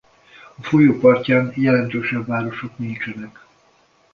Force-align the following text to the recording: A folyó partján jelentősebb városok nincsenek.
A 0.57 0.63
folyó 0.63 0.99
partján 0.99 1.51
jelentősebb 1.55 2.25
városok 2.27 2.77
nincsenek. 2.77 3.45